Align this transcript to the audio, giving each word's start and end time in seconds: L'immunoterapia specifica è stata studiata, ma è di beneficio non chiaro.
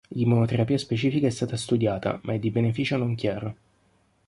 L'immunoterapia 0.15 0.79
specifica 0.79 1.27
è 1.27 1.29
stata 1.29 1.55
studiata, 1.55 2.19
ma 2.23 2.33
è 2.33 2.39
di 2.39 2.49
beneficio 2.49 2.97
non 2.97 3.13
chiaro. 3.13 3.55